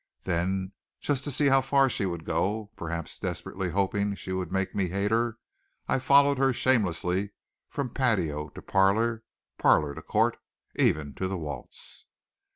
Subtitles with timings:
[0.23, 4.73] Then, just to see how far she would go, perhaps desperately hoping she would make
[4.73, 5.37] me hate her,
[5.87, 7.33] I followed her shamelessly
[7.69, 9.21] from patio to parlor,
[9.59, 10.37] porch to court,
[10.75, 12.07] even to the waltz.